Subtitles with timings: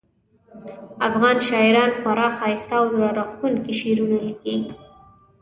[1.07, 4.57] افغان شاعران خورا ښایسته او زړه راښکونکي شعرونه لیکي